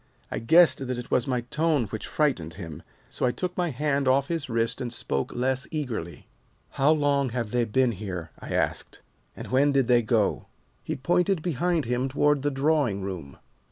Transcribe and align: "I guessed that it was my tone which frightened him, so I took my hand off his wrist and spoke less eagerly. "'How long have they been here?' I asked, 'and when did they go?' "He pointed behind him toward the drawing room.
"I 0.31 0.39
guessed 0.39 0.87
that 0.87 0.97
it 0.97 1.11
was 1.11 1.27
my 1.27 1.41
tone 1.41 1.83
which 1.85 2.07
frightened 2.07 2.55
him, 2.55 2.81
so 3.07 3.23
I 3.23 3.31
took 3.31 3.55
my 3.55 3.69
hand 3.69 4.07
off 4.07 4.29
his 4.29 4.49
wrist 4.49 4.81
and 4.81 4.91
spoke 4.91 5.31
less 5.35 5.67
eagerly. 5.69 6.27
"'How 6.71 6.89
long 6.91 7.29
have 7.29 7.51
they 7.51 7.65
been 7.65 7.91
here?' 7.91 8.31
I 8.39 8.51
asked, 8.55 9.03
'and 9.37 9.49
when 9.51 9.71
did 9.71 9.87
they 9.87 10.01
go?' 10.01 10.47
"He 10.83 10.95
pointed 10.95 11.43
behind 11.43 11.85
him 11.85 12.09
toward 12.09 12.41
the 12.41 12.49
drawing 12.49 13.03
room. 13.03 13.37